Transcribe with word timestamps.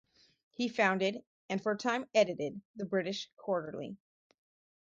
He 0.49 0.67
founded, 0.67 1.23
and 1.47 1.61
for 1.61 1.73
a 1.73 1.77
time 1.77 2.07
edited, 2.15 2.59
the 2.75 2.85
"British 2.87 3.29
Quarterly". 3.37 3.97